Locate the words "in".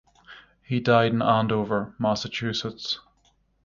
1.11-1.21